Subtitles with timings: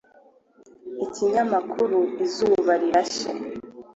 [1.05, 3.29] Ikinyamakuru Izuba Rirashe